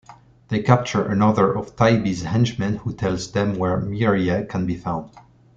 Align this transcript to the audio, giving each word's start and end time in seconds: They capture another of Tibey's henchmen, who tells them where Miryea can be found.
They 0.47 0.63
capture 0.63 1.05
another 1.07 1.55
of 1.55 1.75
Tibey's 1.75 2.23
henchmen, 2.23 2.77
who 2.77 2.91
tells 2.93 3.33
them 3.33 3.53
where 3.53 3.77
Miryea 3.79 4.49
can 4.49 4.65
be 4.65 4.75
found. 4.75 5.11